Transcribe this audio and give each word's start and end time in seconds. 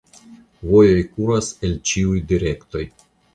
Vojoj 0.69 1.03
kuras 1.17 1.51
el 1.69 1.77
ĉiuj 1.91 2.17
direktoj. 2.33 2.85